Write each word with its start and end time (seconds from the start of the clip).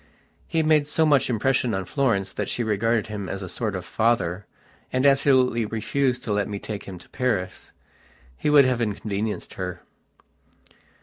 He 0.47 0.63
made 0.63 0.87
so 0.87 1.05
much 1.05 1.29
impression 1.29 1.75
on 1.75 1.85
Florence 1.85 2.33
that 2.33 2.49
she 2.49 2.63
regarded 2.63 3.05
him 3.05 3.29
as 3.29 3.43
a 3.43 3.47
sort 3.47 3.75
of 3.75 3.85
father, 3.85 4.47
and 4.91 5.05
absolutely 5.05 5.63
refused 5.63 6.23
to 6.23 6.33
let 6.33 6.47
me 6.49 6.57
take 6.57 6.85
him 6.85 6.97
to 6.97 7.09
Paris. 7.09 7.71
He 8.35 8.49
would 8.49 8.65
have 8.65 8.81
inconvenienced 8.81 9.53
her. 9.57 9.83